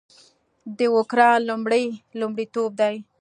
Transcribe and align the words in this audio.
د 0.77 0.79
اوکراین 0.95 1.39
لومړی 1.49 1.85
لومړیتوب 2.19 2.69
دی 2.81 2.95